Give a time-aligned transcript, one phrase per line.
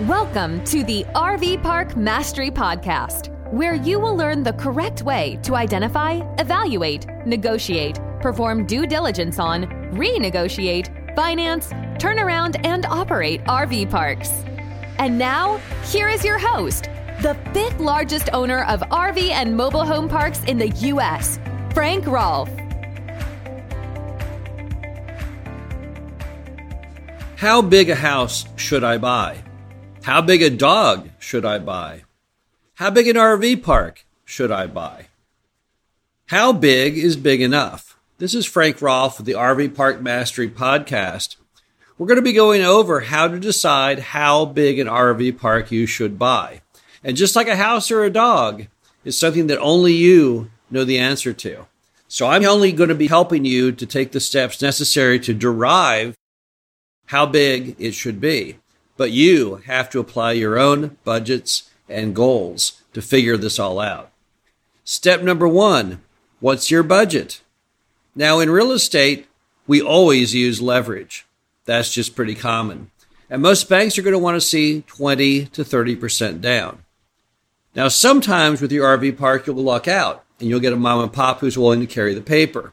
[0.00, 5.56] Welcome to the RV Park Mastery Podcast, where you will learn the correct way to
[5.56, 9.64] identify, evaluate, negotiate, perform due diligence on,
[9.94, 14.28] renegotiate, finance, turn around, and operate RV parks.
[14.98, 15.56] And now,
[15.86, 16.90] here is your host,
[17.22, 21.40] the fifth largest owner of RV and mobile home parks in the U.S.,
[21.72, 22.50] Frank Rolfe.
[27.36, 29.38] How big a house should I buy?
[30.06, 32.04] How big a dog should I buy?
[32.74, 35.06] How big an RV park should I buy?
[36.26, 37.98] How big is big enough?
[38.18, 41.34] This is Frank Rolfe with the RV Park Mastery Podcast.
[41.98, 45.86] We're going to be going over how to decide how big an RV park you
[45.86, 46.60] should buy.
[47.02, 48.68] And just like a house or a dog,
[49.04, 51.66] is something that only you know the answer to.
[52.06, 56.16] So I'm only going to be helping you to take the steps necessary to derive
[57.06, 58.58] how big it should be.
[58.96, 64.10] But you have to apply your own budgets and goals to figure this all out.
[64.84, 66.02] Step number one
[66.40, 67.40] what's your budget?
[68.14, 69.26] Now, in real estate,
[69.66, 71.26] we always use leverage.
[71.64, 72.90] That's just pretty common.
[73.28, 76.84] And most banks are going to want to see 20 to 30% down.
[77.74, 81.12] Now, sometimes with your RV park, you'll luck out and you'll get a mom and
[81.12, 82.72] pop who's willing to carry the paper.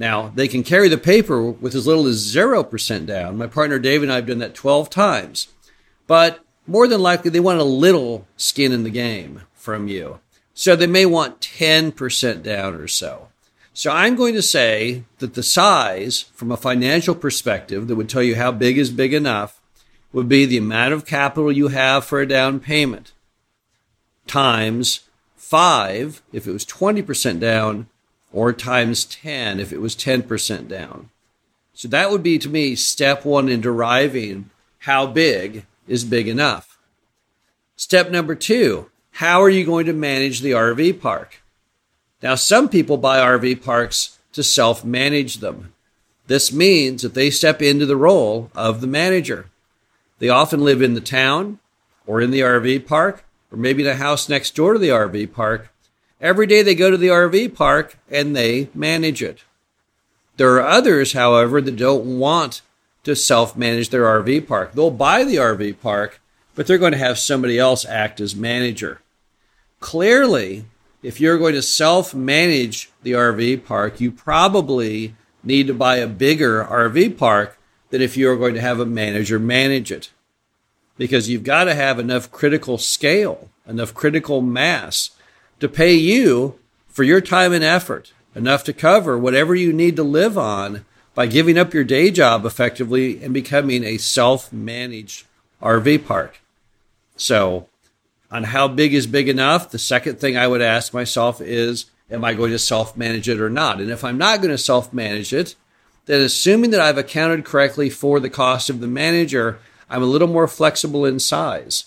[0.00, 3.36] Now, they can carry the paper with as little as 0% down.
[3.36, 5.48] My partner Dave and I have done that 12 times.
[6.06, 10.20] But more than likely, they want a little skin in the game from you.
[10.54, 13.28] So they may want 10% down or so.
[13.74, 18.22] So I'm going to say that the size, from a financial perspective, that would tell
[18.22, 19.60] you how big is big enough,
[20.14, 23.12] would be the amount of capital you have for a down payment
[24.26, 25.00] times
[25.36, 27.86] five if it was 20% down
[28.32, 31.10] or times 10 if it was 10% down.
[31.74, 34.50] So that would be to me step one in deriving
[34.80, 36.78] how big is big enough.
[37.76, 41.42] Step number two, how are you going to manage the RV park?
[42.22, 45.72] Now, some people buy RV parks to self manage them.
[46.26, 49.46] This means that they step into the role of the manager.
[50.18, 51.58] They often live in the town
[52.06, 55.32] or in the RV park or maybe in a house next door to the RV
[55.32, 55.72] park
[56.20, 59.44] Every day they go to the RV park and they manage it.
[60.36, 62.62] There are others, however, that don't want
[63.04, 64.72] to self manage their RV park.
[64.72, 66.20] They'll buy the RV park,
[66.54, 69.00] but they're going to have somebody else act as manager.
[69.80, 70.66] Clearly,
[71.02, 76.06] if you're going to self manage the RV park, you probably need to buy a
[76.06, 80.10] bigger RV park than if you're going to have a manager manage it.
[80.98, 85.10] Because you've got to have enough critical scale, enough critical mass
[85.60, 90.02] to pay you for your time and effort, enough to cover whatever you need to
[90.02, 90.84] live on
[91.14, 95.26] by giving up your day job effectively and becoming a self managed
[95.62, 96.40] RV park.
[97.16, 97.68] So,
[98.30, 102.24] on how big is big enough, the second thing I would ask myself is, am
[102.24, 103.80] I going to self manage it or not?
[103.80, 105.54] And if I'm not going to self manage it,
[106.06, 110.28] then assuming that I've accounted correctly for the cost of the manager, I'm a little
[110.28, 111.84] more flexible in size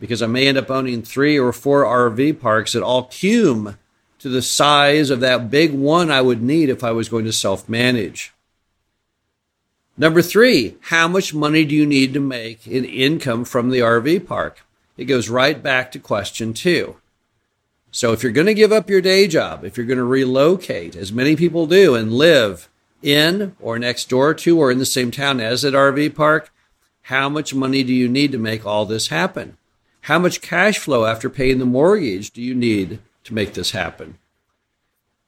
[0.00, 3.76] because I may end up owning three or four RV parks that all cume
[4.18, 7.32] to the size of that big one I would need if I was going to
[7.32, 8.32] self manage.
[9.96, 14.26] Number three, how much money do you need to make in income from the RV
[14.26, 14.64] park?
[14.96, 16.96] It goes right back to question two.
[17.90, 20.96] So if you're going to give up your day job, if you're going to relocate,
[20.96, 22.68] as many people do, and live
[23.02, 26.52] in or next door to or in the same town as that RV park,
[27.02, 29.56] how much money do you need to make all this happen?
[30.02, 34.18] How much cash flow after paying the mortgage do you need to make this happen?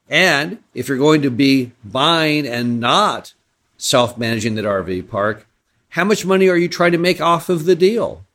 [0.09, 3.33] And if you're going to be buying and not
[3.77, 5.47] self managing that RV park,
[5.89, 8.25] how much money are you trying to make off of the deal?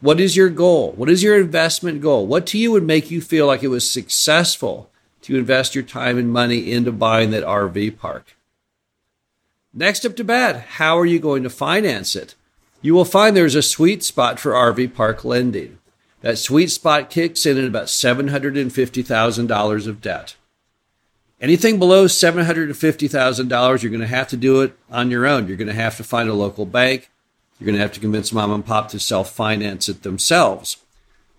[0.00, 0.92] What is your goal?
[0.92, 2.26] What is your investment goal?
[2.26, 4.90] What to you would make you feel like it was successful
[5.22, 8.36] to invest your time and money into buying that RV park?
[9.74, 12.34] Next up to bat, how are you going to finance it?
[12.80, 15.78] You will find there's a sweet spot for RV park lending.
[16.20, 20.36] That sweet spot kicks in at about $750,000 of debt.
[21.40, 25.46] Anything below $750,000, you're going to have to do it on your own.
[25.46, 27.10] You're going to have to find a local bank.
[27.58, 30.78] You're going to have to convince mom and pop to self finance it themselves.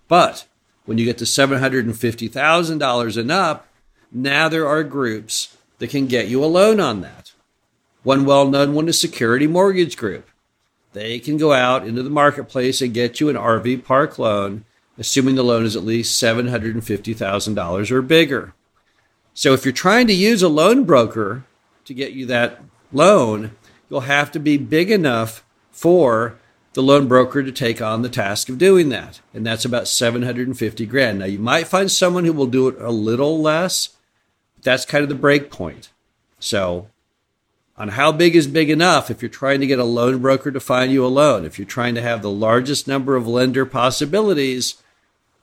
[0.08, 0.46] But
[0.86, 3.68] when you get to $750,000 and up,
[4.10, 7.32] now there are groups that can get you a loan on that.
[8.02, 10.30] One well known one is Security Mortgage Group
[10.92, 14.64] they can go out into the marketplace and get you an RV park loan,
[14.98, 18.54] assuming the loan is at least $750,000 or bigger.
[19.34, 21.44] So if you're trying to use a loan broker
[21.84, 23.52] to get you that loan,
[23.88, 26.38] you'll have to be big enough for
[26.72, 29.20] the loan broker to take on the task of doing that.
[29.34, 31.18] And that's about 750 grand.
[31.18, 33.96] Now, you might find someone who will do it a little less.
[34.56, 35.90] But That's kind of the break point.
[36.38, 36.88] So,
[37.76, 40.60] on how big is big enough, if you're trying to get a loan broker to
[40.60, 44.74] find you a loan, if you're trying to have the largest number of lender possibilities,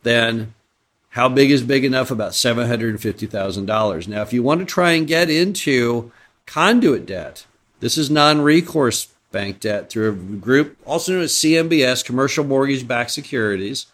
[0.03, 0.53] then
[1.09, 2.11] how big is big enough?
[2.11, 4.07] About $750,000.
[4.07, 6.11] Now, if you want to try and get into
[6.45, 7.45] conduit debt,
[7.79, 12.87] this is non recourse bank debt through a group also known as CMBS, Commercial Mortgage
[12.87, 13.87] Backed Securities.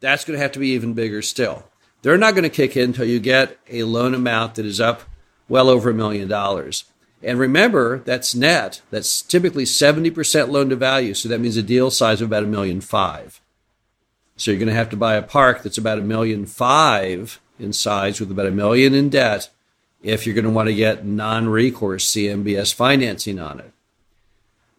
[0.00, 1.64] That's going to have to be even bigger still.
[2.02, 5.02] They're not going to kick in until you get a loan amount that is up
[5.48, 6.84] well over a million dollars.
[7.22, 8.80] And remember, that's net.
[8.90, 11.14] That's typically 70% loan to value.
[11.14, 13.40] So that means a deal size of about a million five.
[14.36, 17.74] So you're going to have to buy a park that's about a million five in
[17.74, 19.50] size with about a million in debt
[20.02, 23.72] if you're going to want to get non recourse CMBS financing on it.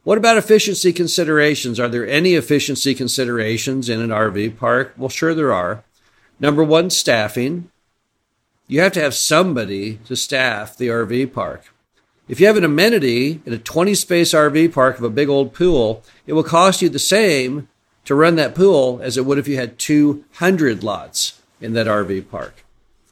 [0.04, 1.80] What about efficiency considerations?
[1.80, 4.96] Are there any efficiency considerations in an RV park?
[4.98, 5.84] Well, sure there are.
[6.40, 7.70] Number one, staffing.
[8.68, 11.72] You have to have somebody to staff the RV park.
[12.32, 15.54] If you have an amenity in a 20 space RV park of a big old
[15.54, 17.68] pool, it will cost you the same
[18.06, 22.30] to run that pool as it would if you had 200 lots in that RV
[22.30, 22.64] park.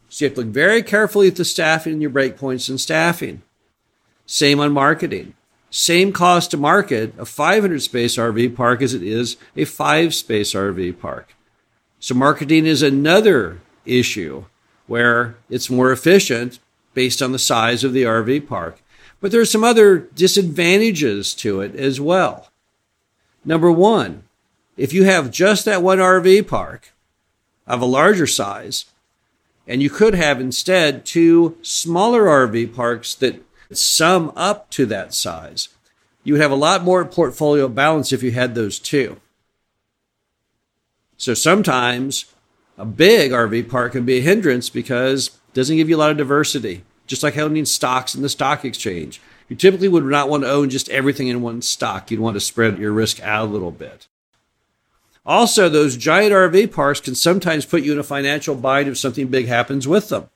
[0.08, 3.42] So you have to look very carefully at the staffing and your breakpoints and staffing.
[4.26, 5.34] Same on marketing.
[5.70, 10.54] Same cost to market a 500 space RV park as it is a five space
[10.54, 11.36] RV park.
[12.00, 14.46] So marketing is another issue
[14.88, 16.60] where it's more efficient
[16.94, 18.80] based on the size of the RV park.
[19.22, 22.50] But there are some other disadvantages to it as well.
[23.44, 24.24] Number one,
[24.78, 26.94] if you have just that one RV park
[27.68, 28.86] of a larger size,
[29.68, 35.70] and you could have instead two smaller RV parks that sum up to that size,
[36.24, 39.20] you would have a lot more portfolio balance if you had those two.
[41.18, 42.26] So sometimes
[42.78, 46.12] a big RV park can be a hindrance because it doesn't give you a lot
[46.12, 49.20] of diversity, just like owning stocks in the stock exchange.
[49.50, 52.12] You typically would not want to own just everything in one stock.
[52.12, 54.08] You'd want to spread your risk out a little bit.
[55.26, 59.28] Also, those giant RV parks can sometimes put you in a financial bind if something
[59.28, 60.30] big happens with them.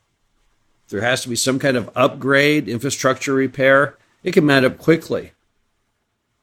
[0.90, 3.96] There has to be some kind of upgrade, infrastructure repair.
[4.24, 5.31] It can mount up quickly.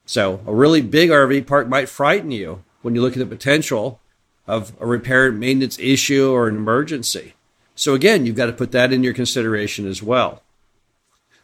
[0.07, 4.01] So, a really big RV park might frighten you when you look at the potential
[4.47, 7.35] of a repair and maintenance issue or an emergency.
[7.81, 10.43] So, again, you've got to put that in your consideration as well.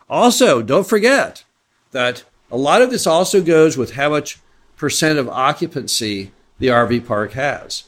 [0.06, 1.44] Also, don't forget
[1.92, 4.38] that a lot of this also goes with how much
[4.76, 7.84] percent of occupancy the RV park has.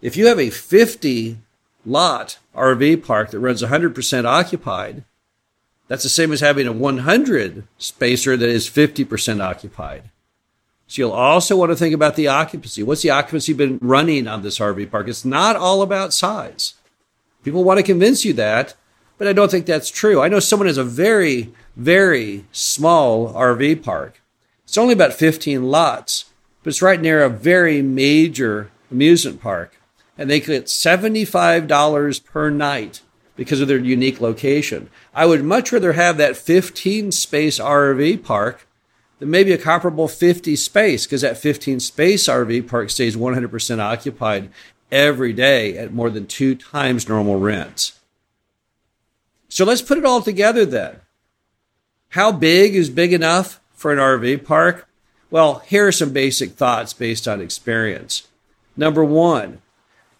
[0.00, 1.36] If you have a 50
[1.84, 5.04] lot RV park that runs 100% occupied,
[5.88, 10.04] that's the same as having a 100 spacer that is 50% occupied.
[10.86, 12.82] So you'll also want to think about the occupancy.
[12.82, 15.06] What's the occupancy been running on this RV park?
[15.06, 16.72] It's not all about size.
[17.42, 18.74] People want to convince you that,
[19.16, 20.20] but I don't think that's true.
[20.20, 24.20] I know someone has a very, very small RV park.
[24.64, 26.26] It's only about 15 lots,
[26.62, 29.80] but it's right near a very major amusement park.
[30.16, 33.02] And they get $75 per night
[33.36, 34.90] because of their unique location.
[35.14, 38.66] I would much rather have that 15 space RV park
[39.20, 44.50] than maybe a comparable 50 space because that 15 space RV park stays 100% occupied
[44.90, 47.98] every day at more than two times normal rents.
[49.48, 50.96] So let's put it all together then.
[52.10, 54.88] How big is big enough for an RV park?
[55.30, 58.28] Well, here are some basic thoughts based on experience.
[58.76, 59.60] Number one,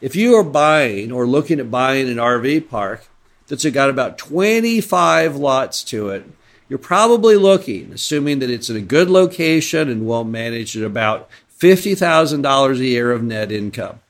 [0.00, 3.08] if you are buying or looking at buying an RV park
[3.46, 6.26] that's got about 25 lots to it,
[6.68, 11.30] you're probably looking, assuming that it's in a good location and well managed, at about
[11.58, 14.00] $50,000 a year of net income.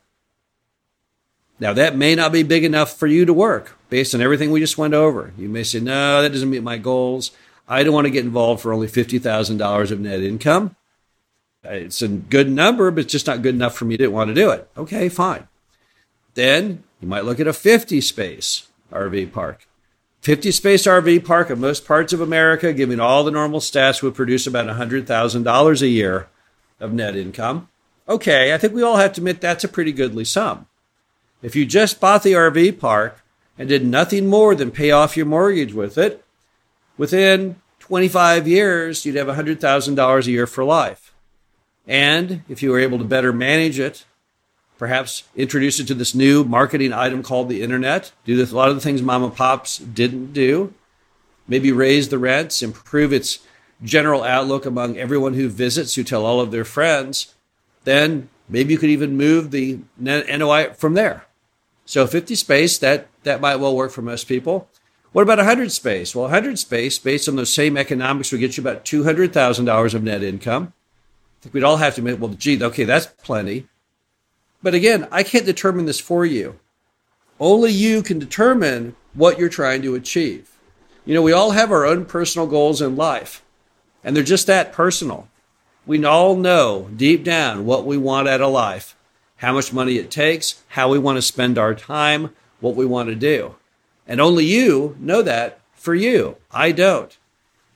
[1.60, 4.60] Now, that may not be big enough for you to work based on everything we
[4.60, 5.32] just went over.
[5.36, 7.32] You may say, no, that doesn't meet my goals.
[7.68, 10.76] I don't want to get involved for only $50,000 of net income.
[11.64, 14.34] It's a good number, but it's just not good enough for me to want to
[14.34, 14.70] do it.
[14.76, 15.48] Okay, fine.
[16.34, 19.66] Then you might look at a 50 space RV park.
[20.22, 24.14] 50 space RV park in most parts of America, giving all the normal stats, would
[24.14, 26.28] produce about $100,000 a year
[26.80, 27.68] of net income.
[28.08, 30.66] Okay, I think we all have to admit that's a pretty goodly sum.
[31.42, 33.23] If you just bought the RV park
[33.57, 36.25] and did nothing more than pay off your mortgage with it,
[36.97, 41.14] within 25 years, you'd have $100,000 a year for life.
[41.87, 44.04] And if you were able to better manage it,
[44.76, 48.68] perhaps introduce it to this new marketing item called the internet, do this, a lot
[48.68, 50.75] of the things mom and pops didn't do,
[51.47, 53.40] maybe raise the rents, improve its
[53.83, 57.35] general outlook among everyone who visits, who tell all of their friends,
[57.85, 61.25] then maybe you could even move the NOI from there.
[61.88, 64.68] So 50 space, that, that might well work for most people.
[65.12, 66.14] What about 100 space?
[66.14, 70.23] Well, 100 space, based on those same economics, would get you about $200,000 of net
[70.23, 70.75] income.
[70.75, 73.68] I think we'd all have to admit, well, gee, okay, that's plenty.
[74.62, 76.61] But again, I can't determine this for you.
[77.40, 80.59] Only you can determine what you're trying to achieve.
[81.07, 83.42] You know, we all have our own personal goals in life,
[84.04, 85.26] and they're just that personal.
[85.87, 88.95] We all know deep down what we want out of life,
[89.38, 93.09] how much money it takes, how we want to spend our time, what we want
[93.09, 93.54] to do.
[94.07, 96.37] And only you know that for you.
[96.50, 97.16] I don't.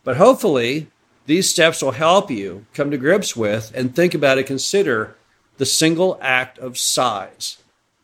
[0.04, 0.88] But hopefully,
[1.26, 5.16] these steps will help you come to grips with and think about and consider
[5.58, 7.58] the single act of size.